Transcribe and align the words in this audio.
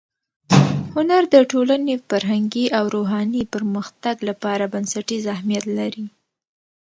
هنر 0.95 1.23
د 1.33 1.35
ټولنې 1.51 1.95
فرهنګي 2.09 2.65
او 2.77 2.83
روحاني 2.95 3.43
پرمختګ 3.53 4.15
لپاره 4.29 4.63
بنسټیز 4.73 5.23
اهمیت 5.35 5.65
لري. 5.79 6.05